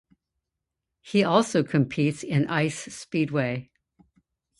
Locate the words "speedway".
2.91-3.69